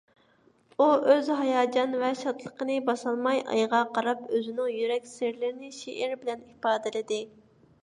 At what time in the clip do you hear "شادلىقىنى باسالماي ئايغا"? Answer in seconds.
2.21-3.83